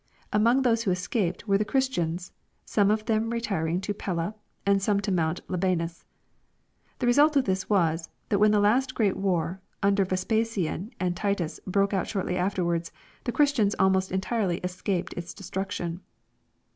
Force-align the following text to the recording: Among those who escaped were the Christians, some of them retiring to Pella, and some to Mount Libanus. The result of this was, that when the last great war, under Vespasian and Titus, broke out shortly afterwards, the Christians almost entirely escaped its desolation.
Among 0.33 0.63
those 0.63 0.81
who 0.81 0.89
escaped 0.89 1.47
were 1.47 1.59
the 1.59 1.63
Christians, 1.63 2.31
some 2.65 2.89
of 2.89 3.05
them 3.05 3.29
retiring 3.29 3.79
to 3.81 3.93
Pella, 3.93 4.33
and 4.65 4.81
some 4.81 4.99
to 5.01 5.11
Mount 5.11 5.41
Libanus. 5.47 6.05
The 6.97 7.05
result 7.05 7.35
of 7.35 7.45
this 7.45 7.69
was, 7.69 8.09
that 8.29 8.39
when 8.39 8.49
the 8.49 8.59
last 8.59 8.95
great 8.95 9.15
war, 9.15 9.61
under 9.83 10.03
Vespasian 10.03 10.89
and 10.99 11.15
Titus, 11.15 11.59
broke 11.67 11.93
out 11.93 12.07
shortly 12.07 12.35
afterwards, 12.35 12.91
the 13.25 13.31
Christians 13.31 13.75
almost 13.77 14.11
entirely 14.11 14.57
escaped 14.63 15.13
its 15.15 15.35
desolation. 15.35 16.01